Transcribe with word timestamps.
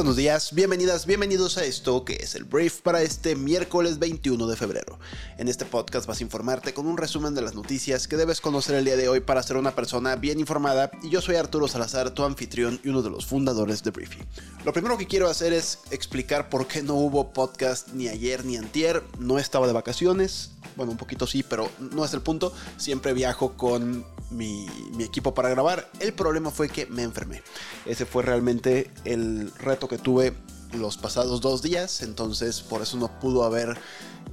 Buenos 0.00 0.16
días, 0.16 0.54
bienvenidas, 0.54 1.04
bienvenidos 1.04 1.58
a 1.58 1.64
esto 1.64 2.06
que 2.06 2.14
es 2.14 2.34
el 2.34 2.44
brief 2.44 2.80
para 2.80 3.02
este 3.02 3.36
miércoles 3.36 3.98
21 3.98 4.46
de 4.46 4.56
febrero. 4.56 4.98
En 5.36 5.46
este 5.46 5.66
podcast 5.66 6.06
vas 6.06 6.20
a 6.20 6.22
informarte 6.22 6.72
con 6.72 6.86
un 6.86 6.96
resumen 6.96 7.34
de 7.34 7.42
las 7.42 7.54
noticias 7.54 8.08
que 8.08 8.16
debes 8.16 8.40
conocer 8.40 8.76
el 8.76 8.86
día 8.86 8.96
de 8.96 9.10
hoy 9.10 9.20
para 9.20 9.42
ser 9.42 9.58
una 9.58 9.74
persona 9.74 10.16
bien 10.16 10.40
informada 10.40 10.90
y 11.02 11.10
yo 11.10 11.20
soy 11.20 11.36
Arturo 11.36 11.68
Salazar, 11.68 12.12
tu 12.12 12.24
anfitrión 12.24 12.80
y 12.82 12.88
uno 12.88 13.02
de 13.02 13.10
los 13.10 13.26
fundadores 13.26 13.82
de 13.82 13.90
Briefy. 13.90 14.20
Lo 14.64 14.72
primero 14.72 14.96
que 14.96 15.06
quiero 15.06 15.28
hacer 15.28 15.52
es 15.52 15.80
explicar 15.90 16.48
por 16.48 16.66
qué 16.66 16.82
no 16.82 16.94
hubo 16.94 17.34
podcast 17.34 17.88
ni 17.88 18.08
ayer 18.08 18.46
ni 18.46 18.56
antier, 18.56 19.02
no 19.18 19.38
estaba 19.38 19.66
de 19.66 19.74
vacaciones, 19.74 20.52
bueno 20.76 20.92
un 20.92 20.98
poquito 20.98 21.26
sí, 21.26 21.42
pero 21.42 21.68
no 21.78 22.06
es 22.06 22.14
el 22.14 22.22
punto, 22.22 22.54
siempre 22.78 23.12
viajo 23.12 23.52
con 23.52 24.06
mi, 24.30 24.68
equipo 25.00 25.34
para 25.34 25.48
grabar. 25.48 25.90
El 26.00 26.12
problema 26.12 26.50
fue 26.50 26.68
que 26.68 26.86
me 26.86 27.02
enfermé. 27.02 27.42
Ese 27.86 28.06
fue 28.06 28.22
realmente 28.22 28.90
el 29.04 29.52
reto 29.58 29.88
que 29.88 29.98
tuve 29.98 30.34
los 30.72 30.96
pasados 30.96 31.40
dos 31.40 31.62
días. 31.62 32.02
Entonces 32.02 32.60
por 32.60 32.82
eso 32.82 32.96
no 32.96 33.20
pudo 33.20 33.44
haber. 33.44 33.78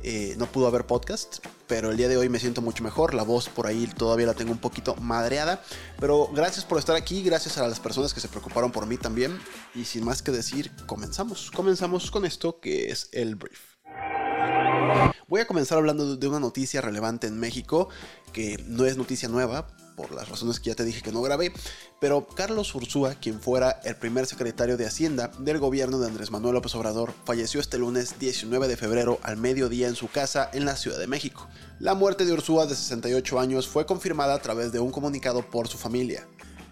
Eh, 0.04 0.36
no 0.38 0.46
pudo 0.46 0.68
haber 0.68 0.86
podcast, 0.86 1.40
pero 1.66 1.90
el 1.90 1.98
día 1.98 2.08
de 2.08 2.18
hoy 2.18 2.30
me 2.30 2.40
siento 2.40 2.62
mucho 2.62 2.84
mejor. 2.84 3.14
La 3.14 3.24
voz 3.24 3.50
por 3.50 3.66
ahí 3.66 3.88
todavía 3.88 4.28
la 4.28 4.36
tengo 4.36 4.52
un 4.52 4.60
poquito 4.60 4.96
madreada. 4.96 5.62
Pero 6.00 6.30
gracias 6.34 6.66
por 6.66 6.78
estar 6.78 6.96
aquí, 6.96 7.24
gracias 7.24 7.58
a 7.58 7.68
las 7.68 7.80
personas 7.80 8.14
que 8.14 8.20
se 8.20 8.28
preocuparon 8.28 8.72
por 8.72 8.86
mí 8.86 8.98
también. 8.98 9.38
Y 9.74 9.86
sin 9.86 10.06
más 10.06 10.22
que 10.22 10.32
decir, 10.32 10.72
comenzamos. 10.86 11.52
Comenzamos 11.52 12.12
con 12.12 12.26
esto 12.26 12.60
que 12.60 12.92
es 12.92 13.10
el 13.12 13.36
brief. 13.36 13.78
Voy 15.28 15.42
a 15.42 15.48
comenzar 15.48 15.78
hablando 15.78 16.16
de 16.16 16.28
una 16.28 16.40
noticia 16.40 16.80
relevante 16.80 17.28
en 17.28 17.38
México, 17.38 17.90
que 18.32 18.64
no 18.66 18.86
es 18.86 18.96
noticia 18.96 19.28
nueva, 19.28 19.68
por 19.98 20.14
las 20.14 20.30
razones 20.30 20.60
que 20.60 20.70
ya 20.70 20.76
te 20.76 20.86
dije 20.86 21.02
que 21.02 21.12
no 21.12 21.24
grabé, 21.24 21.52
pero 22.00 22.28
Carlos 22.28 22.74
Ursúa, 22.76 23.16
quien 23.16 23.42
fuera 23.42 23.82
el 23.84 23.96
primer 23.96 24.28
secretario 24.28 24.78
de 24.78 24.86
Hacienda 24.86 25.32
del 25.40 25.58
gobierno 25.58 26.00
de 26.00 26.08
Andrés 26.08 26.30
Manuel 26.30 26.54
López 26.54 26.76
Obrador, 26.76 27.14
falleció 27.26 27.60
este 27.60 27.80
lunes 27.80 28.20
19 28.20 28.68
de 28.68 28.78
febrero 28.78 29.20
al 29.24 29.38
mediodía 29.38 29.88
en 29.88 29.96
su 29.96 30.08
casa 30.08 30.50
en 30.54 30.66
la 30.66 30.76
Ciudad 30.76 31.00
de 31.00 31.08
México. 31.08 31.48
La 31.80 31.96
muerte 31.96 32.26
de 32.26 32.34
Ursúa 32.34 32.68
de 32.68 32.76
68 32.76 33.40
años 33.40 33.68
fue 33.68 33.88
confirmada 33.88 34.36
a 34.36 34.42
través 34.42 34.72
de 34.72 34.80
un 34.80 34.92
comunicado 34.92 35.42
por 35.42 35.68
su 35.68 35.80
familia. 35.80 36.28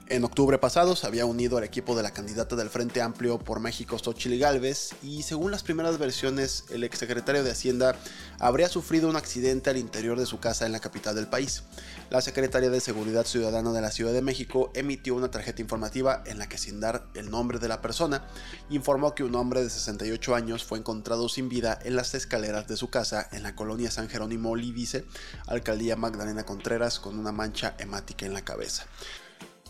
En 0.08 0.24
octubre 0.24 0.60
pasado 0.60 0.96
se 0.96 1.08
había 1.08 1.26
unido 1.26 1.58
al 1.58 1.64
equipo 1.64 1.96
de 1.96 2.04
la 2.04 2.12
candidata 2.12 2.56
del 2.56 2.70
Frente 2.70 3.02
Amplio 3.02 3.40
por 3.40 3.60
México, 3.60 3.98
Xochitl 3.98 4.38
Galvez, 4.38 4.92
y 5.02 5.24
según 5.24 5.50
las 5.50 5.64
primeras 5.64 5.98
versiones, 5.98 6.66
el 6.70 6.84
exsecretario 6.84 7.44
de 7.44 7.50
Hacienda 7.50 7.96
habría 8.38 8.70
sufrido 8.70 9.10
un 9.10 9.16
accidente 9.16 9.72
al 9.72 9.78
interior 9.78 10.20
de 10.20 10.28
su 10.28 10.40
casa 10.40 10.68
en 10.68 10.74
la 10.74 10.80
capital 10.80 11.16
del 11.16 11.26
país. 11.26 11.64
La 12.12 12.22
secretaria 12.22 12.70
de 12.70 12.82
Seguridad 12.82 13.26
Ciudadana 13.26 13.72
de 13.72 13.82
la 13.82 13.90
Ciudad 13.90 14.14
de 14.14 14.22
México 14.22 14.72
emitió 14.76 15.16
una 15.16 15.32
tarjeta 15.32 15.64
informativa 15.64 16.22
en 16.28 16.38
la 16.38 16.48
que, 16.48 16.60
sin 16.60 16.80
dar 16.80 17.08
el 17.16 17.32
nombre 17.32 17.58
de 17.58 17.68
la 17.68 17.82
persona, 17.82 18.28
informó 18.70 19.16
que 19.16 19.24
un 19.24 19.34
hombre 19.34 19.64
de 19.64 19.72
68 19.72 20.36
años 20.36 20.64
fue 20.64 20.78
encontrado 20.78 21.30
sin 21.30 21.50
vida 21.50 21.80
en 21.84 21.96
las 21.96 22.14
escaleras 22.14 22.68
de 22.68 22.78
su 22.78 22.92
casa 22.92 23.28
en 23.32 23.42
la 23.42 23.56
colonia 23.56 23.90
San 23.90 24.08
Jerónimo 24.08 24.56
Lídice, 24.56 25.04
alcaldía 25.48 25.96
Magdalena 25.96 26.46
Contreras, 26.46 27.00
con 27.00 27.18
una 27.18 27.32
mancha 27.32 27.76
hemática 27.80 28.28
en 28.28 28.34
la 28.34 28.44
cabeza. 28.44 28.86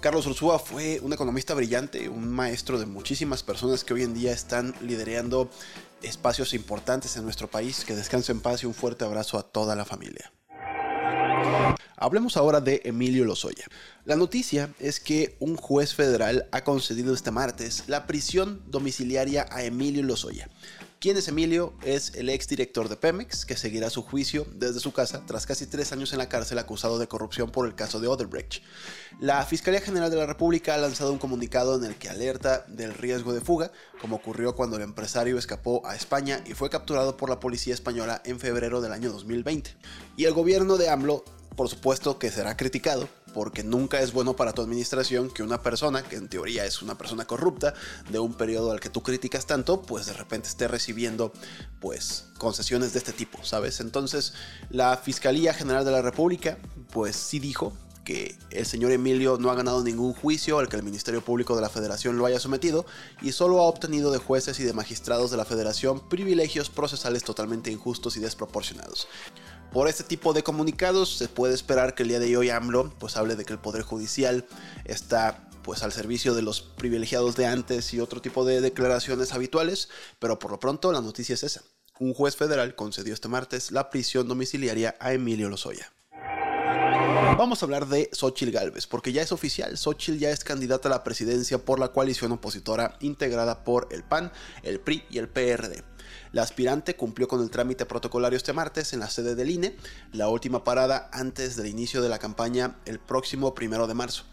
Carlos 0.06 0.28
Ursúa 0.28 0.60
fue 0.60 1.00
un 1.02 1.14
economista 1.14 1.56
brillante, 1.56 2.10
un 2.10 2.30
maestro 2.30 2.78
de 2.78 2.86
muchísimas 2.86 3.42
personas 3.42 3.84
que 3.84 3.96
hoy 3.96 4.04
en 4.04 4.14
día 4.14 4.34
están 4.34 4.76
liderando 4.80 5.50
espacios 6.04 6.54
importantes 6.54 7.18
en 7.18 7.24
nuestro 7.24 7.50
país. 7.50 7.84
Que 7.84 7.96
descanse 7.96 8.32
en 8.32 8.40
paz 8.40 8.62
y 8.62 8.68
un 8.68 8.76
fuerte 8.76 9.04
abrazo 9.04 9.40
a 9.40 9.42
toda 9.42 9.76
la 9.76 9.84
familia. 9.84 10.32
Hablemos 11.98 12.38
ahora 12.38 12.62
de 12.62 12.82
Emilio 12.86 13.26
Lozoya. 13.26 13.66
La 14.04 14.16
noticia 14.16 14.70
es 14.80 15.00
que 15.00 15.38
un 15.40 15.56
juez 15.56 15.96
federal 15.96 16.50
ha 16.52 16.64
concedido 16.64 17.12
este 17.12 17.32
martes 17.32 17.86
la 17.88 18.06
prisión 18.06 18.62
domiciliaria 18.68 19.48
a 19.50 19.64
Emilio 19.64 20.04
Lozoya. 20.04 20.48
¿Quién 21.06 21.18
es 21.18 21.28
Emilio? 21.28 21.76
Es 21.84 22.16
el 22.16 22.30
ex 22.30 22.48
director 22.48 22.90
de 22.90 22.96
Pemex, 22.96 23.46
que 23.46 23.56
seguirá 23.56 23.92
su 23.92 24.02
juicio 24.02 24.48
desde 24.56 24.80
su 24.80 24.92
casa 24.92 25.22
tras 25.28 25.46
casi 25.46 25.68
tres 25.68 25.92
años 25.92 26.12
en 26.14 26.18
la 26.18 26.30
cárcel 26.30 26.58
acusado 26.58 26.98
de 26.98 27.08
corrupción 27.08 27.52
por 27.52 27.68
el 27.68 27.76
caso 27.76 28.00
de 28.00 28.08
Odebrecht. 28.08 28.64
La 29.20 29.46
Fiscalía 29.46 29.82
General 29.82 30.10
de 30.10 30.18
la 30.18 30.26
República 30.26 30.74
ha 30.74 30.80
lanzado 30.80 31.14
un 31.14 31.20
comunicado 31.20 31.76
en 31.76 31.84
el 31.84 31.96
que 31.96 32.10
alerta 32.10 32.66
del 32.70 32.96
riesgo 32.96 33.34
de 33.34 33.42
fuga, 33.42 33.72
como 34.02 34.16
ocurrió 34.16 34.56
cuando 34.56 34.78
el 34.78 34.82
empresario 34.82 35.38
escapó 35.38 35.86
a 35.86 35.96
España 35.96 36.44
y 36.48 36.56
fue 36.56 36.72
capturado 36.72 37.18
por 37.18 37.30
la 37.30 37.40
policía 37.40 37.76
española 37.76 38.24
en 38.26 38.40
febrero 38.40 38.82
del 38.82 38.92
año 38.92 39.12
2020. 39.12 39.78
Y 40.18 40.26
el 40.26 40.34
gobierno 40.34 40.76
de 40.78 40.90
AMLO 40.90 41.24
por 41.56 41.70
supuesto 41.70 42.20
que 42.20 42.32
será 42.32 42.58
criticado, 42.58 43.08
porque 43.36 43.66
nunca 43.66 44.00
es 44.00 44.14
bueno 44.14 44.38
para 44.38 44.54
tu 44.54 44.62
administración 44.62 45.30
que 45.30 45.44
una 45.44 45.62
persona, 45.62 46.02
que 46.04 46.16
en 46.16 46.30
teoría 46.30 46.64
es 46.64 46.82
una 46.82 46.98
persona 46.98 47.26
corrupta, 47.26 47.74
de 48.10 48.18
un 48.18 48.34
periodo 48.34 48.72
al 48.72 48.80
que 48.80 48.90
tú 48.90 49.04
criticas 49.04 49.46
tanto, 49.46 49.82
pues 49.82 50.06
de 50.06 50.14
repente 50.14 50.48
esté 50.48 50.70
recibiendo 50.70 51.34
pues 51.82 52.30
concesiones 52.38 52.94
de 52.94 53.00
este 53.00 53.12
tipo, 53.12 53.44
¿sabes? 53.44 53.82
Entonces, 53.82 54.34
la 54.70 54.96
Fiscalía 54.96 55.54
General 55.54 55.84
de 55.84 55.92
la 55.92 56.02
República 56.02 56.58
pues 56.94 57.18
sí 57.18 57.40
dijo 57.40 57.74
que 58.06 58.38
el 58.52 58.66
señor 58.66 58.94
Emilio 58.94 59.38
no 59.38 59.52
ha 59.52 59.56
ganado 59.56 59.84
ningún 59.84 60.14
juicio 60.14 60.60
al 60.60 60.70
que 60.70 60.78
el 60.78 60.84
Ministerio 60.84 61.22
Público 61.22 61.58
de 61.58 61.62
la 61.62 61.70
Federación 61.70 62.18
lo 62.18 62.26
haya 62.26 62.40
sometido 62.40 62.86
y 63.22 63.34
solo 63.34 63.60
ha 63.60 63.64
obtenido 63.64 64.12
de 64.12 64.20
jueces 64.20 64.62
y 64.62 64.64
de 64.64 64.72
magistrados 64.72 65.30
de 65.30 65.36
la 65.36 65.44
Federación 65.44 66.08
privilegios 66.08 66.70
procesales 66.70 67.26
totalmente 67.26 67.70
injustos 67.70 68.16
y 68.16 68.22
desproporcionados. 68.22 69.10
Por 69.76 69.90
este 69.90 70.06
tipo 70.06 70.32
de 70.32 70.42
comunicados 70.42 71.18
se 71.18 71.28
puede 71.28 71.54
esperar 71.54 71.96
que 71.96 72.04
el 72.04 72.08
día 72.08 72.20
de 72.20 72.38
hoy 72.38 72.50
AMLO 72.50 72.94
pues 72.98 73.18
hable 73.18 73.36
de 73.36 73.44
que 73.44 73.52
el 73.52 73.60
Poder 73.60 73.82
Judicial 73.82 74.46
está 74.86 75.50
pues 75.64 75.84
al 75.84 75.92
servicio 75.92 76.34
de 76.34 76.42
los 76.42 76.62
privilegiados 76.62 77.36
de 77.36 77.46
antes 77.46 77.94
y 77.94 78.00
otro 78.00 78.22
tipo 78.22 78.46
de 78.46 78.62
declaraciones 78.62 79.34
habituales, 79.34 79.90
pero 80.18 80.40
por 80.40 80.52
lo 80.52 80.62
pronto 80.62 80.94
la 80.94 81.02
noticia 81.02 81.34
es 81.34 81.44
esa. 81.44 81.62
Un 82.00 82.14
juez 82.14 82.38
federal 82.38 82.74
concedió 82.76 83.14
este 83.14 83.28
martes 83.28 83.70
la 83.72 83.90
prisión 83.90 84.30
domiciliaria 84.30 84.96
a 85.02 85.12
Emilio 85.12 85.50
Lozoya. 85.50 85.92
Vamos 87.38 87.62
a 87.62 87.66
hablar 87.66 87.90
de 87.90 88.10
Xochitl 88.14 88.52
Galvez, 88.52 88.88
porque 88.88 89.12
ya 89.12 89.24
es 89.24 89.34
oficial, 89.34 89.78
Xochitl 89.78 90.20
ya 90.20 90.30
es 90.30 90.46
candidata 90.46 90.88
a 90.88 90.92
la 90.92 91.04
presidencia 91.04 91.58
por 91.58 91.82
la 91.82 91.90
coalición 91.90 92.32
opositora 92.32 92.96
integrada 93.02 93.66
por 93.66 93.90
el 93.92 94.06
PAN, 94.06 94.32
el 94.64 94.80
PRI 94.80 95.04
y 95.10 95.18
el 95.18 95.28
PRD. 95.28 95.84
La 96.32 96.44
aspirante 96.44 96.96
cumplió 96.96 97.28
con 97.28 97.42
el 97.42 97.50
trámite 97.50 97.86
protocolario 97.86 98.38
este 98.38 98.54
martes 98.54 98.94
en 98.94 99.00
la 99.00 99.10
sede 99.10 99.36
del 99.36 99.50
INE, 99.50 99.76
la 100.12 100.30
última 100.30 100.64
parada 100.64 101.10
antes 101.12 101.56
del 101.56 101.68
inicio 101.68 102.02
de 102.02 102.10
la 102.10 102.20
campaña 102.20 102.76
el 102.86 103.00
próximo 103.00 103.56
primero 103.56 103.88
de 103.88 103.94
marzo. 103.94 104.26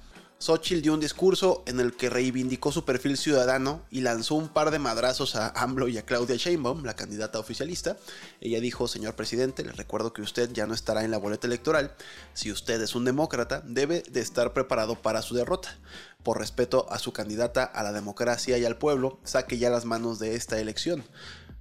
Xochitl 0.42 0.82
dio 0.82 0.92
un 0.92 0.98
discurso 0.98 1.62
en 1.66 1.78
el 1.78 1.92
que 1.92 2.10
reivindicó 2.10 2.72
su 2.72 2.84
perfil 2.84 3.16
ciudadano 3.16 3.80
y 3.92 4.00
lanzó 4.00 4.34
un 4.34 4.48
par 4.48 4.72
de 4.72 4.80
madrazos 4.80 5.36
a 5.36 5.50
AMLO 5.50 5.86
y 5.86 5.98
a 5.98 6.04
Claudia 6.04 6.34
Sheinbaum, 6.34 6.82
la 6.84 6.96
candidata 6.96 7.38
oficialista. 7.38 7.96
Ella 8.40 8.58
dijo, 8.58 8.88
señor 8.88 9.14
presidente, 9.14 9.62
le 9.62 9.70
recuerdo 9.70 10.12
que 10.12 10.20
usted 10.20 10.50
ya 10.52 10.66
no 10.66 10.74
estará 10.74 11.04
en 11.04 11.12
la 11.12 11.18
boleta 11.18 11.46
electoral. 11.46 11.94
Si 12.34 12.50
usted 12.50 12.82
es 12.82 12.96
un 12.96 13.04
demócrata, 13.04 13.62
debe 13.64 14.02
de 14.10 14.18
estar 14.18 14.52
preparado 14.52 14.96
para 14.96 15.22
su 15.22 15.36
derrota. 15.36 15.78
Por 16.24 16.40
respeto 16.40 16.86
a 16.90 16.98
su 16.98 17.12
candidata 17.12 17.62
a 17.62 17.84
la 17.84 17.92
democracia 17.92 18.58
y 18.58 18.64
al 18.64 18.78
pueblo, 18.78 19.20
saque 19.22 19.58
ya 19.58 19.70
las 19.70 19.84
manos 19.84 20.18
de 20.18 20.34
esta 20.34 20.58
elección. 20.58 21.04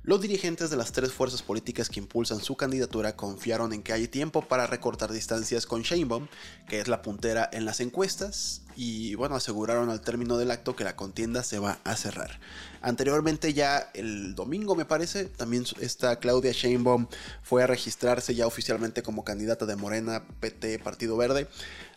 Los 0.04 0.20
dirigentes 0.20 0.72
de 0.72 0.78
las 0.78 0.94
tres 0.94 1.14
fuerzas 1.14 1.44
políticas 1.44 1.88
que 1.88 2.00
impulsan 2.00 2.42
su 2.42 2.56
candidatura 2.56 3.16
confiaron 3.16 3.72
en 3.72 3.84
que 3.84 3.94
hay 3.94 4.08
tiempo 4.08 4.42
para 4.42 4.66
recortar 4.66 5.12
distancias 5.12 5.68
con 5.68 5.84
Sheinbaum, 5.84 6.28
que 6.68 6.80
es 6.80 6.88
la 6.88 7.04
puntera 7.04 7.48
en 7.54 7.66
las 7.66 7.82
encuestas, 7.82 8.64
y 8.76 9.16
bueno, 9.16 9.36
aseguraron 9.36 9.90
al 9.90 10.02
término 10.02 10.38
del 10.38 10.52
acto 10.52 10.76
que 10.76 10.84
la 10.84 10.96
contienda 10.96 11.44
se 11.44 11.60
va 11.60 11.80
a 11.84 11.96
cerrar. 11.96 12.40
Anteriormente 12.82 13.54
ya 13.54 13.92
el 13.94 14.34
domingo 14.34 14.76
me 14.76 14.86
parece, 14.86 15.26
también 15.26 15.66
esta 15.80 16.18
Claudia 16.18 16.52
Sheinbaum 16.52 17.08
fue 17.44 17.64
a 17.64 17.68
registrarse 17.68 18.34
ya 18.34 18.48
oficialmente 18.48 19.04
como 19.04 19.24
candidata 19.24 19.66
de 19.66 19.76
Morena, 19.76 20.24
PT, 20.40 20.80
Partido 20.80 21.16
Verde 21.18 21.48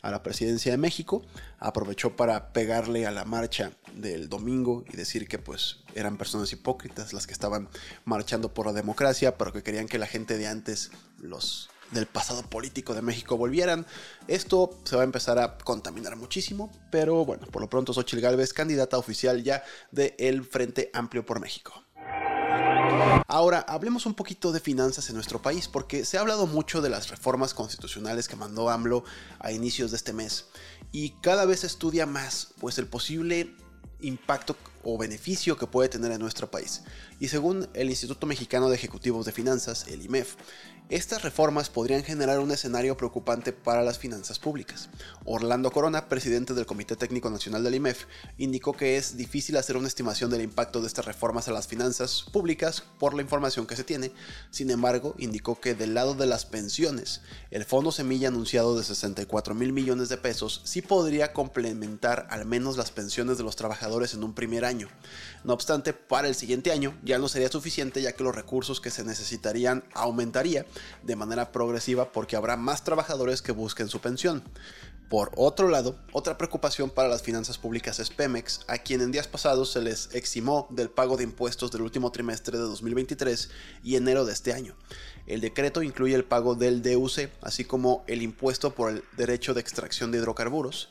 a 0.03 0.11
la 0.11 0.23
presidencia 0.23 0.71
de 0.71 0.79
México. 0.79 1.25
Aprovechó 1.59 2.17
para 2.17 2.53
pegarle 2.53 3.07
a 3.07 3.11
la 3.11 3.25
marcha 3.25 3.73
del 3.95 4.29
domingo 4.29 4.85
y 4.93 4.97
decir 4.97 5.27
que 5.27 5.39
pues 5.39 5.79
eran 5.95 6.19
personas 6.19 6.53
hipócritas 6.53 7.15
las 7.15 7.27
que 7.27 7.33
estaban 7.33 7.69
marchando 8.05 8.53
por 8.53 8.67
la 8.67 8.75
democracia, 8.75 9.39
pero 9.39 9.53
que 9.53 9.63
querían 9.63 9.89
que 9.89 9.99
la 9.99 10.07
gente 10.07 10.37
de 10.37 10.47
antes, 10.47 10.91
los 11.19 11.71
del 11.91 12.07
pasado 12.07 12.43
político 12.43 12.95
de 12.95 13.03
México 13.03 13.37
volvieran. 13.37 13.87
Esto 14.29 14.79
se 14.85 14.97
va 14.97 15.03
a 15.03 15.05
empezar 15.05 15.39
a 15.39 15.59
contaminar 15.59 16.17
muchísimo, 16.17 16.71
pero 16.91 17.25
bueno, 17.25 17.47
por 17.47 17.63
lo 17.63 17.69
pronto 17.69 17.93
Xochitl 17.93 18.23
Gálvez, 18.23 18.53
candidata 18.53 18.99
oficial 18.99 19.43
ya 19.43 19.63
del 19.91 20.45
Frente 20.45 20.91
Amplio 20.93 21.25
por 21.25 21.41
México. 21.41 21.85
Ahora, 23.27 23.61
hablemos 23.61 24.07
un 24.07 24.15
poquito 24.15 24.53
de 24.53 24.61
finanzas 24.61 25.09
en 25.09 25.15
nuestro 25.15 25.41
país, 25.43 25.69
porque 25.69 26.05
se 26.05 26.17
ha 26.17 26.21
hablado 26.21 26.47
mucho 26.47 26.81
de 26.83 26.91
las 26.91 27.09
reformas 27.09 27.55
constitucionales 27.55 28.29
que 28.29 28.37
mandó 28.37 28.71
AMLO 28.71 29.05
a 29.41 29.53
inicios 29.53 29.91
de 29.91 29.97
este 29.97 30.13
mes, 30.13 30.47
y 30.93 31.11
cada 31.21 31.45
vez 31.45 31.61
se 31.61 31.67
estudia 31.67 32.07
más, 32.07 32.49
pues 32.61 32.79
el 32.79 32.87
posible 32.87 33.55
impacto 34.01 34.57
o 34.85 34.99
beneficio 34.99 35.57
que 35.57 35.67
puede 35.67 35.89
tener 35.89 36.13
en 36.13 36.21
nuestro 36.21 36.51
país. 36.51 36.83
Y 37.19 37.29
según 37.29 37.69
el 37.75 37.91
Instituto 37.91 38.27
Mexicano 38.27 38.69
de 38.69 38.77
Ejecutivos 38.77 39.27
de 39.27 39.33
Finanzas, 39.33 39.87
el 39.89 40.05
IMEF, 40.05 40.37
estas 40.91 41.23
reformas 41.23 41.71
podrían 41.71 42.05
generar 42.05 42.41
un 42.41 42.51
escenario 42.51 42.95
preocupante 42.95 43.55
para 43.55 43.83
las 43.83 43.99
finanzas 43.99 44.39
públicas. 44.39 44.91
Orlando 45.25 45.71
Corona, 45.71 46.11
presidente 46.11 46.53
del 46.53 46.67
Comité 46.67 46.95
Técnico 46.95 47.31
Nacional 47.31 47.65
del 47.65 47.77
IMEF, 47.77 48.05
indicó 48.37 48.75
que 48.75 48.99
es 48.99 49.17
difícil 49.17 49.57
hacer 49.57 49.79
una 49.79 49.89
estimación 49.89 50.31
del 50.31 50.43
impacto 50.43 50.83
de 50.83 50.87
estas 50.87 51.07
reformas 51.07 51.49
a 51.49 51.53
las 51.53 51.69
finanzas 51.69 52.27
públicas 52.31 52.83
por 52.99 53.15
la 53.15 53.23
información 53.23 53.67
que 53.67 53.77
se 53.77 53.85
tiene. 53.85 54.13
Sin 54.51 54.71
embargo, 54.71 55.15
indicó 55.17 55.59
que 55.59 55.75
del 55.75 55.95
lado 55.95 56.15
de 56.15 56.27
las 56.27 56.45
pensiones, 56.45 57.23
el 57.51 57.65
fondo 57.65 57.91
semilla 57.91 58.29
anunciado 58.29 58.77
de 58.77 58.85
64 58.85 59.55
mil 59.55 59.73
millones 59.73 60.11
de 60.11 60.19
pesos 60.19 60.61
sí 60.65 60.83
podría 60.83 61.33
complementar 61.33 62.27
al 62.29 62.45
menos 62.45 62.77
las 62.77 62.91
pensiones 62.91 63.39
de 63.39 63.45
los 63.45 63.57
trabajadores 63.57 64.13
en 64.13 64.23
un 64.23 64.35
primer 64.35 64.67
año. 64.67 64.74
No 65.45 65.53
obstante, 65.53 65.93
para 65.93 66.29
el 66.29 66.35
siguiente 66.35 66.73
año 66.73 66.99
ya 67.05 67.19
no 67.19 67.29
sería 67.29 67.51
suficiente 67.51 68.01
ya 68.01 68.13
que 68.13 68.25
los 68.25 68.35
recursos 68.35 68.81
que 68.81 68.91
se 68.91 69.05
necesitarían 69.05 69.85
aumentaría 69.93 70.65
de 71.03 71.17
manera 71.17 71.53
progresiva 71.53 72.13
porque 72.13 72.37
habrá 72.37 72.57
más 72.57 72.83
trabajadores 72.83 73.43
que 73.43 73.53
busquen 73.53 73.89
su 73.89 74.01
pensión. 74.01 74.43
Por 75.11 75.31
otro 75.37 75.69
lado, 75.69 75.97
otra 76.13 76.39
preocupación 76.39 76.89
para 76.89 77.09
las 77.09 77.23
finanzas 77.23 77.59
públicas 77.59 78.01
es 78.01 78.09
Pemex, 78.09 78.63
a 78.69 78.79
quien 78.79 79.03
en 79.03 79.13
días 79.13 79.29
pasados 79.29 79.71
se 79.71 79.83
les 79.83 80.09
eximó 80.15 80.67
del 80.71 80.89
pago 80.89 81.19
de 81.19 81.25
impuestos 81.25 81.71
del 81.71 81.83
último 81.83 82.11
trimestre 82.11 82.57
de 82.57 82.65
2023 82.65 83.51
y 83.83 83.97
enero 83.97 84.25
de 84.25 84.33
este 84.33 84.55
año. 84.55 84.75
El 85.27 85.43
decreto 85.43 85.83
incluye 85.83 86.15
el 86.15 86.25
pago 86.25 86.55
del 86.55 86.83
DUC, 86.83 87.31
así 87.43 87.65
como 87.65 88.03
el 88.07 88.23
impuesto 88.23 88.75
por 88.75 88.91
el 88.91 89.05
derecho 89.17 89.53
de 89.53 89.61
extracción 89.61 90.11
de 90.11 90.19
hidrocarburos. 90.19 90.89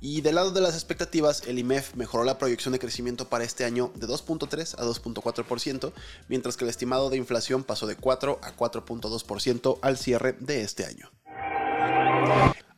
Y 0.00 0.20
del 0.20 0.34
lado 0.34 0.50
de 0.50 0.60
las 0.60 0.74
expectativas, 0.74 1.42
el 1.46 1.58
IMEF 1.58 1.94
mejoró 1.94 2.24
la 2.24 2.38
proyección 2.38 2.72
de 2.72 2.78
crecimiento 2.78 3.28
para 3.28 3.44
este 3.44 3.64
año 3.64 3.92
de 3.94 4.06
2.3 4.06 4.74
a 4.78 4.84
2.4%, 4.84 5.92
mientras 6.28 6.56
que 6.56 6.64
el 6.64 6.70
estimado 6.70 7.10
de 7.10 7.16
inflación 7.16 7.64
pasó 7.64 7.86
de 7.86 7.96
4 7.96 8.40
a 8.42 8.56
4.2% 8.56 9.78
al 9.82 9.96
cierre 9.96 10.36
de 10.40 10.62
este 10.62 10.84
año. 10.84 11.10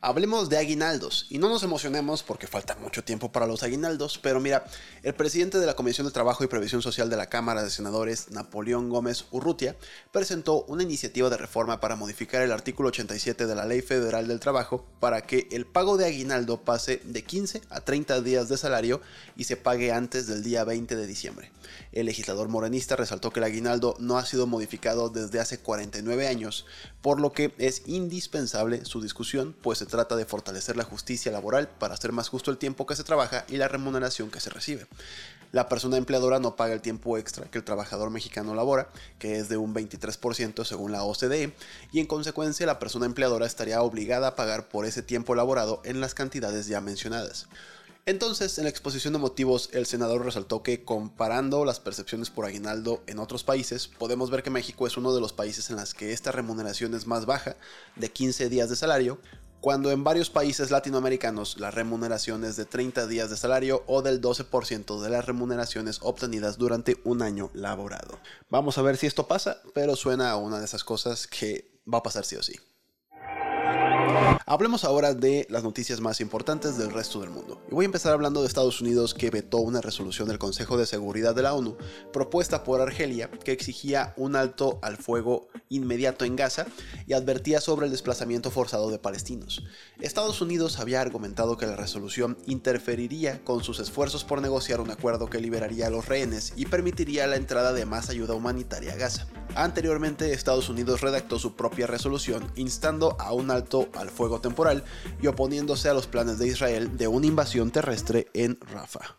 Hablemos 0.00 0.48
de 0.48 0.58
aguinaldos 0.58 1.26
y 1.28 1.38
no 1.38 1.48
nos 1.48 1.64
emocionemos 1.64 2.22
porque 2.22 2.46
falta 2.46 2.76
mucho 2.76 3.02
tiempo 3.02 3.32
para 3.32 3.48
los 3.48 3.64
aguinaldos, 3.64 4.20
pero 4.22 4.38
mira, 4.38 4.64
el 5.02 5.12
presidente 5.12 5.58
de 5.58 5.66
la 5.66 5.74
Comisión 5.74 6.06
de 6.06 6.12
Trabajo 6.12 6.44
y 6.44 6.46
Previsión 6.46 6.82
Social 6.82 7.10
de 7.10 7.16
la 7.16 7.28
Cámara 7.28 7.64
de 7.64 7.70
Senadores, 7.70 8.30
Napoleón 8.30 8.90
Gómez 8.90 9.24
Urrutia, 9.32 9.74
presentó 10.12 10.62
una 10.68 10.84
iniciativa 10.84 11.28
de 11.30 11.36
reforma 11.36 11.80
para 11.80 11.96
modificar 11.96 12.42
el 12.42 12.52
artículo 12.52 12.90
87 12.90 13.46
de 13.46 13.54
la 13.56 13.66
Ley 13.66 13.82
Federal 13.82 14.28
del 14.28 14.38
Trabajo 14.38 14.86
para 15.00 15.22
que 15.22 15.48
el 15.50 15.66
pago 15.66 15.96
de 15.96 16.06
aguinaldo 16.06 16.62
pase 16.62 17.02
de 17.04 17.24
15 17.24 17.62
a 17.68 17.80
30 17.80 18.20
días 18.20 18.48
de 18.48 18.56
salario 18.56 19.00
y 19.34 19.44
se 19.44 19.56
pague 19.56 19.90
antes 19.90 20.28
del 20.28 20.44
día 20.44 20.62
20 20.62 20.94
de 20.94 21.08
diciembre. 21.08 21.50
El 21.90 22.06
legislador 22.06 22.48
morenista 22.48 22.94
resaltó 22.94 23.32
que 23.32 23.40
el 23.40 23.44
aguinaldo 23.44 23.96
no 23.98 24.16
ha 24.16 24.24
sido 24.24 24.46
modificado 24.46 25.08
desde 25.08 25.40
hace 25.40 25.58
49 25.58 26.28
años, 26.28 26.66
por 27.02 27.20
lo 27.20 27.32
que 27.32 27.52
es 27.58 27.82
indispensable 27.86 28.84
su 28.84 29.00
discusión, 29.00 29.56
pues 29.60 29.78
se 29.78 29.87
trata 29.88 30.16
de 30.16 30.24
fortalecer 30.24 30.76
la 30.76 30.84
justicia 30.84 31.32
laboral 31.32 31.68
para 31.68 31.94
hacer 31.94 32.12
más 32.12 32.28
justo 32.28 32.50
el 32.50 32.58
tiempo 32.58 32.86
que 32.86 32.96
se 32.96 33.04
trabaja 33.04 33.44
y 33.48 33.56
la 33.56 33.68
remuneración 33.68 34.30
que 34.30 34.40
se 34.40 34.50
recibe. 34.50 34.86
La 35.50 35.68
persona 35.68 35.96
empleadora 35.96 36.38
no 36.38 36.56
paga 36.56 36.74
el 36.74 36.82
tiempo 36.82 37.16
extra 37.16 37.46
que 37.46 37.58
el 37.58 37.64
trabajador 37.64 38.10
mexicano 38.10 38.54
labora, 38.54 38.90
que 39.18 39.38
es 39.38 39.48
de 39.48 39.56
un 39.56 39.74
23% 39.74 40.64
según 40.64 40.92
la 40.92 41.04
OCDE, 41.04 41.54
y 41.90 42.00
en 42.00 42.06
consecuencia 42.06 42.66
la 42.66 42.78
persona 42.78 43.06
empleadora 43.06 43.46
estaría 43.46 43.82
obligada 43.82 44.28
a 44.28 44.36
pagar 44.36 44.68
por 44.68 44.84
ese 44.84 45.02
tiempo 45.02 45.34
laborado 45.34 45.80
en 45.84 46.00
las 46.00 46.14
cantidades 46.14 46.66
ya 46.66 46.80
mencionadas. 46.82 47.48
Entonces, 48.08 48.56
en 48.56 48.64
la 48.64 48.70
exposición 48.70 49.12
de 49.12 49.18
motivos, 49.18 49.68
el 49.74 49.84
senador 49.84 50.24
resaltó 50.24 50.62
que 50.62 50.82
comparando 50.82 51.66
las 51.66 51.78
percepciones 51.78 52.30
por 52.30 52.46
aguinaldo 52.46 53.02
en 53.06 53.18
otros 53.18 53.44
países, 53.44 53.88
podemos 53.88 54.30
ver 54.30 54.42
que 54.42 54.48
México 54.48 54.86
es 54.86 54.96
uno 54.96 55.14
de 55.14 55.20
los 55.20 55.34
países 55.34 55.68
en 55.68 55.76
los 55.76 55.92
que 55.92 56.14
esta 56.14 56.32
remuneración 56.32 56.94
es 56.94 57.06
más 57.06 57.26
baja, 57.26 57.56
de 57.96 58.10
15 58.10 58.48
días 58.48 58.70
de 58.70 58.76
salario, 58.76 59.18
cuando 59.60 59.90
en 59.90 60.04
varios 60.04 60.30
países 60.30 60.70
latinoamericanos 60.70 61.58
la 61.58 61.70
remuneración 61.70 62.44
es 62.44 62.56
de 62.56 62.64
30 62.64 63.06
días 63.06 63.30
de 63.30 63.36
salario 63.36 63.82
o 63.86 64.02
del 64.02 64.20
12% 64.20 65.00
de 65.00 65.10
las 65.10 65.26
remuneraciones 65.26 65.98
obtenidas 66.02 66.58
durante 66.58 66.96
un 67.04 67.22
año 67.22 67.50
laborado. 67.54 68.18
Vamos 68.50 68.78
a 68.78 68.82
ver 68.82 68.96
si 68.96 69.06
esto 69.06 69.26
pasa, 69.26 69.60
pero 69.74 69.96
suena 69.96 70.30
a 70.30 70.36
una 70.36 70.58
de 70.58 70.64
esas 70.64 70.84
cosas 70.84 71.26
que 71.26 71.80
va 71.92 71.98
a 71.98 72.02
pasar 72.02 72.24
sí 72.24 72.36
o 72.36 72.42
sí. 72.42 72.54
Hablemos 74.50 74.84
ahora 74.84 75.12
de 75.12 75.46
las 75.50 75.62
noticias 75.62 76.00
más 76.00 76.22
importantes 76.22 76.78
del 76.78 76.90
resto 76.90 77.20
del 77.20 77.28
mundo. 77.28 77.60
Y 77.70 77.74
voy 77.74 77.84
a 77.84 77.92
empezar 77.92 78.14
hablando 78.14 78.40
de 78.40 78.46
Estados 78.46 78.80
Unidos 78.80 79.12
que 79.12 79.28
vetó 79.28 79.58
una 79.58 79.82
resolución 79.82 80.26
del 80.26 80.38
Consejo 80.38 80.78
de 80.78 80.86
Seguridad 80.86 81.34
de 81.34 81.42
la 81.42 81.52
ONU 81.52 81.76
propuesta 82.14 82.64
por 82.64 82.80
Argelia 82.80 83.30
que 83.30 83.52
exigía 83.52 84.14
un 84.16 84.36
alto 84.36 84.78
al 84.80 84.96
fuego 84.96 85.48
inmediato 85.68 86.24
en 86.24 86.34
Gaza 86.34 86.64
y 87.06 87.12
advertía 87.12 87.60
sobre 87.60 87.84
el 87.84 87.92
desplazamiento 87.92 88.50
forzado 88.50 88.90
de 88.90 88.98
palestinos. 88.98 89.64
Estados 90.00 90.40
Unidos 90.40 90.78
había 90.78 91.02
argumentado 91.02 91.58
que 91.58 91.66
la 91.66 91.76
resolución 91.76 92.38
interferiría 92.46 93.44
con 93.44 93.62
sus 93.62 93.80
esfuerzos 93.80 94.24
por 94.24 94.40
negociar 94.40 94.80
un 94.80 94.90
acuerdo 94.90 95.28
que 95.28 95.42
liberaría 95.42 95.88
a 95.88 95.90
los 95.90 96.06
rehenes 96.06 96.54
y 96.56 96.64
permitiría 96.64 97.26
la 97.26 97.36
entrada 97.36 97.74
de 97.74 97.84
más 97.84 98.08
ayuda 98.08 98.32
humanitaria 98.32 98.94
a 98.94 98.96
Gaza. 98.96 99.26
Anteriormente, 99.54 100.32
Estados 100.32 100.70
Unidos 100.70 101.02
redactó 101.02 101.38
su 101.38 101.54
propia 101.54 101.86
resolución 101.86 102.50
instando 102.56 103.14
a 103.18 103.34
un 103.34 103.50
alto 103.50 103.88
al 103.94 104.08
fuego 104.08 104.37
temporal 104.40 104.84
y 105.20 105.26
oponiéndose 105.26 105.88
a 105.88 105.94
los 105.94 106.06
planes 106.06 106.38
de 106.38 106.48
Israel 106.48 106.96
de 106.96 107.08
una 107.08 107.26
invasión 107.26 107.70
terrestre 107.70 108.28
en 108.34 108.58
Rafah. 108.60 109.16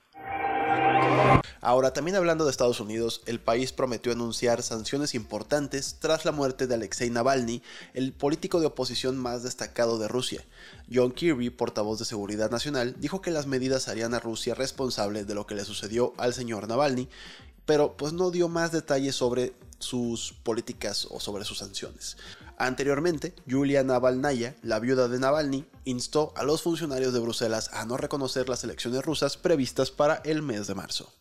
Ahora, 1.62 1.92
también 1.94 2.16
hablando 2.16 2.45
de 2.45 2.51
Estados 2.51 2.80
Unidos, 2.80 3.21
el 3.25 3.39
país 3.39 3.74
prometió 3.74 4.12
anunciar 4.12 4.63
sanciones 4.63 5.13
importantes 5.13 5.98
tras 6.00 6.25
la 6.25 6.31
muerte 6.31 6.68
de 6.68 6.75
Alexei 6.75 7.10
Navalny, 7.10 7.62
el 7.94 8.13
político 8.13 8.60
de 8.60 8.68
oposición 8.68 9.18
más 9.18 9.44
destacado 9.44 10.00
de 10.00 10.07
Rusia. 10.07 10.45
John 10.92 11.12
Kirby, 11.12 11.50
portavoz 11.50 12.00
de 12.00 12.06
Seguridad 12.06 12.50
Nacional, 12.50 12.95
dijo 13.00 13.21
que 13.21 13.31
las 13.31 13.45
medidas 13.45 13.88
harían 13.88 14.13
a 14.13 14.19
Rusia 14.19 14.56
responsable 14.56 15.25
de 15.25 15.36
lo 15.36 15.45
que 15.45 15.56
le 15.56 15.66
sucedió 15.66 16.13
al 16.18 16.33
señor 16.33 16.68
Navalny, 16.68 17.10
pero 17.69 17.95
pues 17.95 18.13
no 18.13 18.31
dio 18.31 18.50
más 18.50 18.71
detalles 18.71 19.16
sobre 19.16 19.54
sus 19.77 20.33
políticas 20.42 21.07
o 21.12 21.19
sobre 21.19 21.45
sus 21.45 21.60
sanciones. 21.60 22.18
Anteriormente, 22.57 23.36
Yulia 23.45 23.83
Navalnaya, 23.83 24.56
la 24.63 24.80
viuda 24.80 25.07
de 25.07 25.19
Navalny, 25.19 25.68
instó 25.86 26.33
a 26.36 26.42
los 26.42 26.63
funcionarios 26.63 27.13
de 27.13 27.19
Bruselas 27.19 27.69
a 27.71 27.86
no 27.86 27.95
reconocer 27.95 28.50
las 28.50 28.63
elecciones 28.63 29.06
rusas 29.06 29.38
previstas 29.38 29.92
para 29.92 30.16
el 30.25 30.42
mes 30.42 30.66
de 30.66 30.73
marzo. 30.73 31.14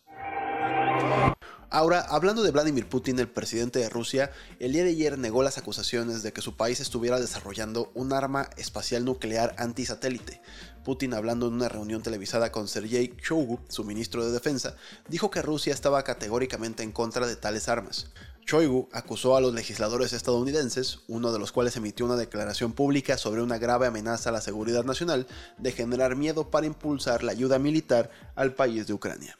Ahora, 1.69 2.01
hablando 2.01 2.41
de 2.41 2.49
Vladimir 2.49 2.89
Putin, 2.89 3.19
el 3.19 3.29
presidente 3.29 3.77
de 3.77 3.89
Rusia, 3.89 4.31
el 4.59 4.73
día 4.73 4.83
de 4.83 4.89
ayer 4.89 5.19
negó 5.19 5.43
las 5.43 5.59
acusaciones 5.59 6.23
de 6.23 6.33
que 6.33 6.41
su 6.41 6.57
país 6.57 6.79
estuviera 6.79 7.19
desarrollando 7.19 7.91
un 7.93 8.11
arma 8.11 8.49
espacial 8.57 9.05
nuclear 9.05 9.53
antisatélite. 9.59 10.41
Putin, 10.89 11.13
hablando 11.13 11.45
en 11.45 11.53
una 11.53 11.69
reunión 11.69 12.01
televisada 12.01 12.51
con 12.51 12.67
Sergei 12.67 13.13
Shoigu, 13.21 13.59
su 13.67 13.83
ministro 13.83 14.25
de 14.25 14.31
Defensa, 14.31 14.75
dijo 15.07 15.29
que 15.29 15.43
Rusia 15.43 15.71
estaba 15.71 16.01
categóricamente 16.01 16.81
en 16.81 16.91
contra 16.91 17.27
de 17.27 17.35
tales 17.35 17.69
armas. 17.69 18.07
Choigu 18.43 18.89
acusó 18.91 19.35
a 19.35 19.41
los 19.41 19.53
legisladores 19.53 20.13
estadounidenses, 20.13 21.01
uno 21.07 21.31
de 21.31 21.37
los 21.37 21.51
cuales 21.51 21.77
emitió 21.77 22.07
una 22.07 22.15
declaración 22.15 22.73
pública 22.73 23.19
sobre 23.19 23.43
una 23.43 23.59
grave 23.59 23.85
amenaza 23.85 24.31
a 24.31 24.33
la 24.33 24.41
seguridad 24.41 24.83
nacional, 24.83 25.27
de 25.59 25.71
generar 25.73 26.15
miedo 26.15 26.49
para 26.49 26.65
impulsar 26.65 27.23
la 27.23 27.33
ayuda 27.33 27.59
militar 27.59 28.09
al 28.33 28.55
país 28.55 28.87
de 28.87 28.93
Ucrania. 28.93 29.38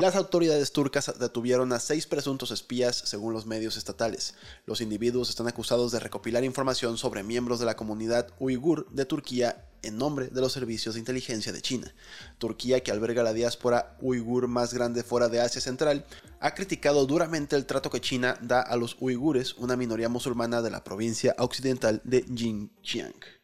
Las 0.00 0.16
autoridades 0.16 0.72
turcas 0.72 1.12
detuvieron 1.18 1.72
a 1.72 1.78
seis 1.78 2.06
presuntos 2.06 2.50
espías 2.50 2.96
según 2.96 3.32
los 3.32 3.46
medios 3.46 3.76
estatales. 3.76 4.34
Los 4.66 4.80
individuos 4.80 5.28
están 5.28 5.46
acusados 5.46 5.92
de 5.92 6.00
recopilar 6.00 6.44
información 6.44 6.98
sobre 6.98 7.22
miembros 7.22 7.60
de 7.60 7.66
la 7.66 7.76
comunidad 7.76 8.28
uigur 8.40 8.88
de 8.90 9.04
Turquía 9.04 9.64
en 9.82 9.98
nombre 9.98 10.28
de 10.28 10.40
los 10.40 10.52
servicios 10.52 10.94
de 10.94 11.00
inteligencia 11.00 11.52
de 11.52 11.62
China. 11.62 11.94
Turquía, 12.38 12.82
que 12.82 12.90
alberga 12.90 13.22
la 13.22 13.32
diáspora 13.32 13.96
uigur 14.00 14.48
más 14.48 14.74
grande 14.74 15.02
fuera 15.02 15.28
de 15.28 15.40
Asia 15.40 15.60
Central, 15.60 16.04
ha 16.40 16.54
criticado 16.54 17.06
duramente 17.06 17.56
el 17.56 17.66
trato 17.66 17.90
que 17.90 18.00
China 18.00 18.36
da 18.40 18.60
a 18.60 18.76
los 18.76 18.96
uigures, 19.00 19.54
una 19.54 19.76
minoría 19.76 20.08
musulmana 20.08 20.62
de 20.62 20.70
la 20.70 20.84
provincia 20.84 21.34
occidental 21.38 22.00
de 22.04 22.22
Xinjiang. 22.22 23.41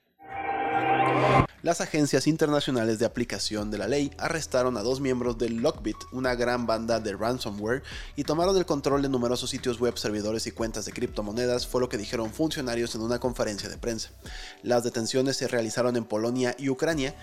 Las 1.68 1.82
agencias 1.82 2.26
internacionales 2.26 2.98
de 2.98 3.04
aplicación 3.04 3.70
de 3.70 3.76
la 3.76 3.88
ley 3.88 4.10
arrestaron 4.16 4.78
a 4.78 4.82
dos 4.82 5.02
miembros 5.02 5.36
de 5.36 5.50
Lockbit, 5.50 5.98
una 6.12 6.34
gran 6.34 6.66
banda 6.66 6.98
de 6.98 7.14
ransomware, 7.14 7.82
y 8.16 8.24
tomaron 8.24 8.56
el 8.56 8.64
control 8.64 9.02
de 9.02 9.10
numerosos 9.10 9.50
sitios 9.50 9.78
web, 9.78 9.98
servidores 9.98 10.46
y 10.46 10.50
cuentas 10.50 10.86
de 10.86 10.92
criptomonedas, 10.92 11.66
fue 11.66 11.82
lo 11.82 11.90
que 11.90 11.98
dijeron 11.98 12.32
funcionarios 12.32 12.94
en 12.94 13.02
una 13.02 13.18
conferencia 13.18 13.68
de 13.68 13.76
prensa. 13.76 14.12
Las 14.62 14.82
detenciones 14.82 15.36
se 15.36 15.46
realizaron 15.46 15.96
en 15.96 16.06
Polonia 16.06 16.56
y 16.58 16.70
Ucrania, 16.70 17.14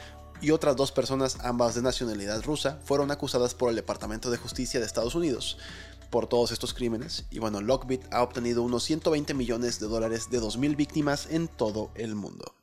y 0.41 0.51
otras 0.51 0.75
dos 0.75 0.91
personas, 0.91 1.37
ambas 1.41 1.73
de 1.73 1.81
nacionalidad 1.81 2.43
rusa, 2.43 2.77
fueron 2.85 3.09
acusadas 3.09 3.55
por 3.55 3.71
el 3.71 3.75
Departamento 3.75 4.29
de 4.29 4.37
Justicia 4.37 4.79
de 4.79 4.85
Estados 4.85 5.15
Unidos. 5.15 5.57
por 6.11 6.27
todos 6.27 6.51
estos 6.51 6.75
crímenes. 6.75 7.25
Y 7.31 7.39
bueno, 7.39 7.61
Lockbit 7.61 8.03
ha 8.13 8.21
obtenido 8.21 8.61
unos 8.61 8.83
120 8.83 9.33
millones 9.33 9.79
de 9.79 9.87
dólares 9.87 10.29
de 10.29 10.39
2.000 10.39 10.75
víctimas 10.75 11.27
en 11.31 11.47
todo 11.47 11.89
el 11.95 12.13
mundo. 12.13 12.54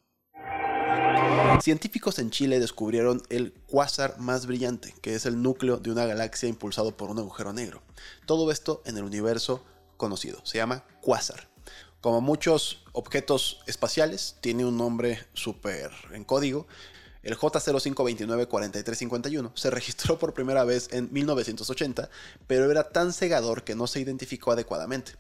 Científicos 1.61 2.19
en 2.19 2.31
Chile 2.31 2.59
descubrieron 2.59 3.23
el 3.29 3.53
cuásar 3.67 4.19
más 4.19 4.47
brillante, 4.47 4.95
que 5.01 5.15
es 5.15 5.27
el 5.27 5.43
núcleo 5.43 5.77
de 5.77 5.91
una 5.91 6.07
galaxia 6.07 6.49
impulsado 6.49 6.97
por 6.97 7.11
un 7.11 7.19
agujero 7.19 7.53
negro. 7.53 7.83
Todo 8.27 8.51
esto 8.51 8.83
en 8.85 8.97
el 8.97 9.05
universo 9.05 9.63
conocido, 9.97 10.45
se 10.45 10.59
llama 10.59 10.85
cuásar. 11.01 11.49
Como 12.01 12.21
muchos 12.21 12.83
objetos 12.93 13.63
espaciales, 13.67 14.37
tiene 14.41 14.65
un 14.65 14.77
nombre 14.77 15.25
súper 15.35 15.93
en 16.13 16.25
código 16.25 16.67
el 17.23 17.39
J05294351 17.39 19.53
se 19.55 19.71
registró 19.71 20.19
por 20.19 20.35
primera 20.35 20.65
vez 20.65 20.89
en 20.93 21.09
1980, 21.13 22.11
pero 22.47 22.71
era 22.71 22.91
tan 22.91 23.13
cegador 23.13 23.65
que 23.65 23.75
no 23.75 23.87
se 23.87 24.01
identificó 24.01 24.53
adecuadamente. 24.53 25.13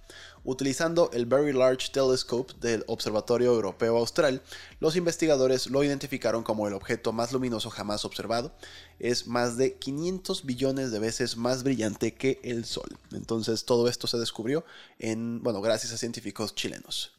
Utilizando 0.44 1.08
el 1.12 1.26
Very 1.26 1.52
Large 1.52 1.92
Telescope 1.92 2.54
del 2.60 2.82
Observatorio 2.88 3.52
Europeo 3.52 3.96
Austral, 3.96 4.42
los 4.80 4.96
investigadores 4.96 5.68
lo 5.68 5.84
identificaron 5.84 6.42
como 6.42 6.66
el 6.66 6.74
objeto 6.74 7.12
más 7.12 7.32
luminoso 7.32 7.70
jamás 7.70 8.04
observado. 8.04 8.52
Es 8.98 9.28
más 9.28 9.56
de 9.56 9.74
500 9.74 10.44
billones 10.44 10.90
de 10.90 10.98
veces 10.98 11.36
más 11.36 11.62
brillante 11.62 12.14
que 12.14 12.40
el 12.42 12.64
Sol. 12.64 12.98
Entonces 13.12 13.64
todo 13.64 13.88
esto 13.88 14.08
se 14.08 14.18
descubrió 14.18 14.64
en, 14.98 15.40
bueno, 15.44 15.60
gracias 15.60 15.92
a 15.92 15.96
científicos 15.96 16.56
chilenos. 16.56 17.12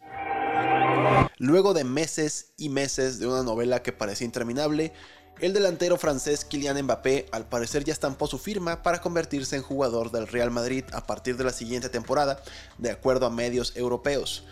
Luego 1.37 1.73
de 1.73 1.83
meses 1.83 2.53
y 2.57 2.69
meses 2.69 3.19
de 3.19 3.27
una 3.27 3.43
novela 3.43 3.83
que 3.83 3.91
parecía 3.91 4.25
interminable, 4.25 4.93
el 5.39 5.51
delantero 5.51 5.97
francés 5.97 6.45
Kylian 6.45 6.83
Mbappé 6.83 7.25
al 7.31 7.49
parecer 7.49 7.83
ya 7.83 7.91
estampó 7.91 8.27
su 8.27 8.37
firma 8.37 8.83
para 8.83 9.01
convertirse 9.01 9.55
en 9.55 9.63
jugador 9.63 10.11
del 10.11 10.27
Real 10.27 10.51
Madrid 10.51 10.85
a 10.93 11.05
partir 11.05 11.35
de 11.37 11.43
la 11.43 11.51
siguiente 11.51 11.89
temporada, 11.89 12.41
de 12.77 12.91
acuerdo 12.91 13.25
a 13.25 13.29
medios 13.29 13.75
europeos. 13.75 14.45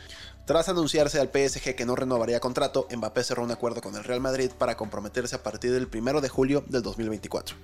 Tras 0.46 0.70
anunciarse 0.70 1.20
al 1.20 1.30
PSG 1.30 1.76
que 1.76 1.86
no 1.86 1.96
renovaría 1.96 2.40
contrato, 2.40 2.88
Mbappé 2.94 3.24
cerró 3.24 3.44
un 3.44 3.52
acuerdo 3.52 3.80
con 3.80 3.96
el 3.96 4.04
Real 4.04 4.22
Madrid 4.22 4.52
para 4.58 4.76
comprometerse 4.76 5.36
a 5.36 5.44
partir 5.44 5.72
del 5.72 5.88
1 5.94 6.20
de 6.20 6.30
julio 6.30 6.64
del 6.68 6.82
2024 6.82 7.56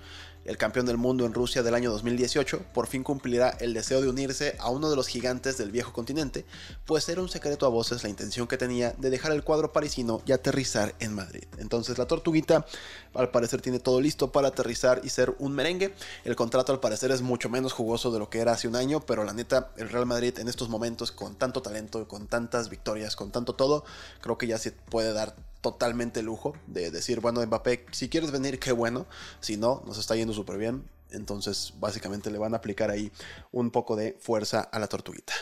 el 0.47 0.57
campeón 0.57 0.85
del 0.85 0.97
mundo 0.97 1.25
en 1.25 1.33
Rusia 1.33 1.61
del 1.61 1.75
año 1.75 1.91
2018, 1.91 2.63
por 2.73 2.87
fin 2.87 3.03
cumplirá 3.03 3.49
el 3.59 3.73
deseo 3.73 4.01
de 4.01 4.09
unirse 4.09 4.55
a 4.59 4.69
uno 4.69 4.89
de 4.89 4.95
los 4.95 5.07
gigantes 5.07 5.57
del 5.57 5.71
viejo 5.71 5.91
continente, 5.91 6.45
pues 6.85 7.07
era 7.09 7.21
un 7.21 7.29
secreto 7.29 7.65
a 7.65 7.69
voces 7.69 8.01
la 8.03 8.09
intención 8.09 8.47
que 8.47 8.57
tenía 8.57 8.93
de 8.97 9.09
dejar 9.09 9.33
el 9.33 9.43
cuadro 9.43 9.73
parisino 9.73 10.21
y 10.25 10.31
aterrizar 10.31 10.95
en 10.99 11.13
Madrid. 11.13 11.43
Entonces 11.57 11.97
la 11.97 12.07
tortuguita 12.07 12.65
al 13.13 13.29
parecer 13.29 13.61
tiene 13.61 13.79
todo 13.79 13.99
listo 13.99 14.31
para 14.31 14.47
aterrizar 14.47 15.01
y 15.03 15.09
ser 15.09 15.35
un 15.39 15.51
merengue. 15.51 15.93
El 16.23 16.35
contrato 16.35 16.71
al 16.71 16.79
parecer 16.79 17.11
es 17.11 17.21
mucho 17.21 17.49
menos 17.49 17.73
jugoso 17.73 18.11
de 18.11 18.19
lo 18.19 18.29
que 18.29 18.39
era 18.39 18.53
hace 18.53 18.69
un 18.69 18.75
año, 18.75 19.01
pero 19.01 19.25
la 19.25 19.33
neta, 19.33 19.71
el 19.75 19.89
Real 19.89 20.05
Madrid 20.05 20.39
en 20.39 20.47
estos 20.47 20.69
momentos 20.69 21.11
con 21.11 21.35
tanto 21.35 21.61
talento, 21.61 22.07
con 22.07 22.27
tantas 22.27 22.69
victorias, 22.77 23.15
con 23.15 23.31
tanto 23.31 23.53
todo, 23.53 23.83
creo 24.21 24.37
que 24.37 24.47
ya 24.47 24.57
se 24.57 24.71
puede 24.71 25.13
dar 25.13 25.35
totalmente 25.61 26.21
lujo 26.21 26.53
de 26.67 26.91
decir, 26.91 27.19
bueno, 27.19 27.45
Mbappé, 27.45 27.85
si 27.91 28.09
quieres 28.09 28.31
venir, 28.31 28.59
qué 28.59 28.71
bueno, 28.71 29.05
si 29.39 29.57
no, 29.57 29.83
nos 29.85 29.97
está 29.97 30.15
yendo 30.15 30.33
súper 30.33 30.57
bien. 30.57 30.87
Entonces, 31.11 31.73
básicamente 31.79 32.31
le 32.31 32.37
van 32.37 32.53
a 32.53 32.57
aplicar 32.57 32.91
ahí 32.91 33.11
un 33.51 33.71
poco 33.71 33.95
de 33.95 34.17
fuerza 34.19 34.61
a 34.61 34.79
la 34.79 34.87
tortuguita. 34.87 35.33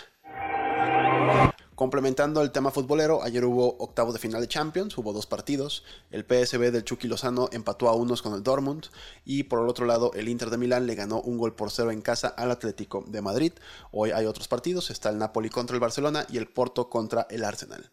Complementando 1.75 2.41
el 2.41 2.51
tema 2.51 2.71
futbolero, 2.71 3.21
ayer 3.21 3.43
hubo 3.43 3.75
octavo 3.79 4.13
de 4.13 4.19
final 4.19 4.39
de 4.39 4.47
Champions, 4.47 4.97
hubo 4.97 5.11
dos 5.11 5.25
partidos. 5.25 5.83
El 6.09 6.23
PSB 6.23 6.71
del 6.71 6.85
Chucky 6.85 7.09
Lozano 7.09 7.49
empató 7.51 7.89
a 7.89 7.95
unos 7.95 8.21
con 8.21 8.33
el 8.33 8.43
Dortmund 8.43 8.85
y 9.25 9.43
por 9.43 9.61
el 9.61 9.67
otro 9.67 9.85
lado 9.85 10.11
el 10.13 10.29
Inter 10.29 10.49
de 10.49 10.57
Milán 10.57 10.87
le 10.87 10.95
ganó 10.95 11.19
un 11.19 11.37
gol 11.37 11.53
por 11.53 11.71
cero 11.71 11.91
en 11.91 12.01
casa 12.01 12.29
al 12.29 12.51
Atlético 12.51 13.03
de 13.07 13.21
Madrid. 13.21 13.51
Hoy 13.91 14.11
hay 14.11 14.25
otros 14.25 14.47
partidos, 14.47 14.89
está 14.89 15.09
el 15.09 15.17
Napoli 15.17 15.49
contra 15.49 15.73
el 15.73 15.81
Barcelona 15.81 16.25
y 16.29 16.37
el 16.37 16.47
Porto 16.47 16.89
contra 16.89 17.27
el 17.29 17.43
Arsenal. 17.43 17.91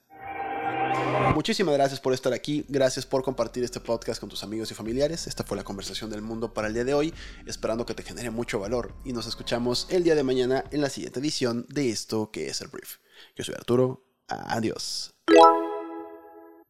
Muchísimas 1.34 1.74
gracias 1.74 1.98
por 1.98 2.12
estar 2.12 2.32
aquí, 2.32 2.64
gracias 2.68 3.04
por 3.04 3.24
compartir 3.24 3.64
este 3.64 3.80
podcast 3.80 4.20
con 4.20 4.28
tus 4.28 4.44
amigos 4.44 4.70
y 4.70 4.74
familiares. 4.74 5.26
Esta 5.26 5.42
fue 5.42 5.56
la 5.56 5.64
conversación 5.64 6.08
del 6.08 6.22
mundo 6.22 6.54
para 6.54 6.68
el 6.68 6.74
día 6.74 6.84
de 6.84 6.94
hoy, 6.94 7.12
esperando 7.46 7.84
que 7.84 7.94
te 7.94 8.04
genere 8.04 8.30
mucho 8.30 8.60
valor 8.60 8.94
y 9.04 9.12
nos 9.12 9.26
escuchamos 9.26 9.88
el 9.90 10.04
día 10.04 10.14
de 10.14 10.22
mañana 10.22 10.62
en 10.70 10.82
la 10.82 10.88
siguiente 10.88 11.18
edición 11.18 11.66
de 11.68 11.90
esto 11.90 12.30
que 12.30 12.46
es 12.46 12.60
el 12.60 12.68
brief. 12.68 13.01
Yo 13.36 13.44
soy 13.44 13.54
Arturo, 13.54 14.04
adiós. 14.28 15.14